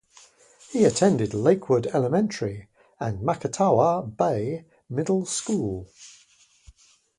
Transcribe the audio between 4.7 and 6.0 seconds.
middle School.